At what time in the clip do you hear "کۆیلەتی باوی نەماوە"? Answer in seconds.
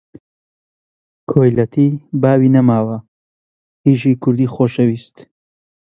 1.29-2.97